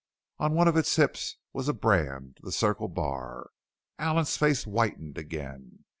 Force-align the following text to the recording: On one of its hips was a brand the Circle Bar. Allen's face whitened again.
On 0.39 0.55
one 0.55 0.67
of 0.67 0.75
its 0.77 0.95
hips 0.95 1.35
was 1.53 1.67
a 1.67 1.73
brand 1.75 2.39
the 2.41 2.51
Circle 2.51 2.87
Bar. 2.87 3.51
Allen's 3.99 4.35
face 4.35 4.63
whitened 4.63 5.19
again. 5.19 5.85